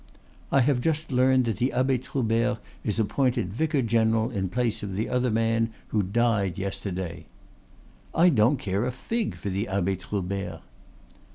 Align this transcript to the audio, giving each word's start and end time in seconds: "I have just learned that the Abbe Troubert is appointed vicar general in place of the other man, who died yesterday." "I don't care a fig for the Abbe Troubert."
"I 0.51 0.61
have 0.61 0.81
just 0.81 1.11
learned 1.11 1.45
that 1.45 1.57
the 1.57 1.71
Abbe 1.71 1.99
Troubert 1.99 2.57
is 2.83 2.97
appointed 2.97 3.53
vicar 3.53 3.83
general 3.83 4.31
in 4.31 4.49
place 4.49 4.81
of 4.81 4.95
the 4.95 5.07
other 5.07 5.29
man, 5.29 5.69
who 5.89 6.01
died 6.01 6.57
yesterday." 6.57 7.27
"I 8.11 8.29
don't 8.29 8.57
care 8.57 8.83
a 8.83 8.91
fig 8.91 9.35
for 9.35 9.51
the 9.51 9.67
Abbe 9.67 9.97
Troubert." 9.97 10.61